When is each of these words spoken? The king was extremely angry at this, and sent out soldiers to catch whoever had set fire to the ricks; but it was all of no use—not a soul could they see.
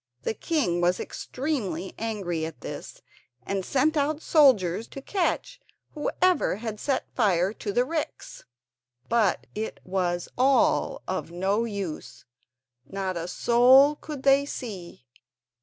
The 0.23 0.33
king 0.33 0.81
was 0.81 0.99
extremely 0.99 1.93
angry 1.99 2.43
at 2.43 2.61
this, 2.61 3.03
and 3.45 3.63
sent 3.63 3.95
out 3.95 4.19
soldiers 4.19 4.87
to 4.87 4.99
catch 4.99 5.59
whoever 5.91 6.55
had 6.55 6.79
set 6.79 7.05
fire 7.15 7.53
to 7.53 7.71
the 7.71 7.85
ricks; 7.85 8.43
but 9.09 9.45
it 9.53 9.79
was 9.83 10.27
all 10.39 11.03
of 11.07 11.29
no 11.29 11.65
use—not 11.65 12.25
a 13.15 13.27
soul 13.27 13.95
could 13.95 14.23
they 14.23 14.43
see. 14.43 15.05